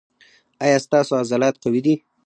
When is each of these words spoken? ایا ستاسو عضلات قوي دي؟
ایا 0.63 0.77
ستاسو 0.85 1.13
عضلات 1.21 1.55
قوي 1.63 1.81
دي؟ 1.85 1.95